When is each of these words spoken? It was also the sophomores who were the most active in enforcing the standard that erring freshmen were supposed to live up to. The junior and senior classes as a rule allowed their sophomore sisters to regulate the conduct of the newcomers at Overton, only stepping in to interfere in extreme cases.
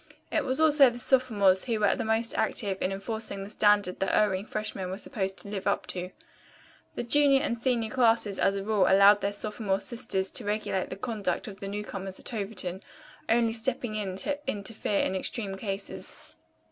It 0.31 0.45
was 0.45 0.59
also 0.59 0.89
the 0.89 0.97
sophomores 0.99 1.65
who 1.65 1.79
were 1.79 1.95
the 1.95 2.03
most 2.03 2.33
active 2.35 2.81
in 2.81 2.91
enforcing 2.91 3.43
the 3.43 3.51
standard 3.51 3.99
that 3.99 4.15
erring 4.15 4.47
freshmen 4.47 4.89
were 4.89 4.97
supposed 4.97 5.37
to 5.37 5.47
live 5.47 5.67
up 5.67 5.85
to. 5.93 6.09
The 6.95 7.03
junior 7.03 7.41
and 7.41 7.55
senior 7.55 7.91
classes 7.91 8.39
as 8.39 8.55
a 8.55 8.63
rule 8.63 8.87
allowed 8.87 9.21
their 9.21 9.31
sophomore 9.31 9.79
sisters 9.79 10.31
to 10.31 10.43
regulate 10.43 10.89
the 10.89 10.95
conduct 10.95 11.47
of 11.47 11.59
the 11.59 11.67
newcomers 11.67 12.19
at 12.19 12.33
Overton, 12.33 12.81
only 13.29 13.53
stepping 13.53 13.93
in 13.93 14.17
to 14.17 14.39
interfere 14.49 15.01
in 15.01 15.15
extreme 15.15 15.53
cases. 15.53 16.11